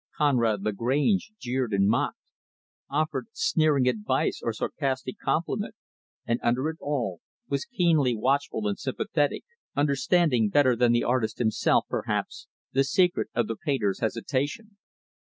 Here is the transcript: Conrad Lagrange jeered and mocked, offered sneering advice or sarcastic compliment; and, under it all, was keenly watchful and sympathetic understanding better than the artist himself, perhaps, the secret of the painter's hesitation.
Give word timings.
Conrad 0.17 0.63
Lagrange 0.63 1.29
jeered 1.37 1.73
and 1.73 1.87
mocked, 1.87 2.17
offered 2.89 3.27
sneering 3.33 3.87
advice 3.87 4.41
or 4.43 4.51
sarcastic 4.51 5.19
compliment; 5.19 5.75
and, 6.25 6.39
under 6.41 6.69
it 6.69 6.77
all, 6.81 7.19
was 7.49 7.65
keenly 7.65 8.15
watchful 8.15 8.67
and 8.67 8.79
sympathetic 8.79 9.43
understanding 9.75 10.49
better 10.49 10.75
than 10.75 10.91
the 10.91 11.03
artist 11.03 11.37
himself, 11.37 11.85
perhaps, 11.87 12.47
the 12.73 12.83
secret 12.83 13.27
of 13.35 13.45
the 13.47 13.55
painter's 13.55 13.99
hesitation. 13.99 14.75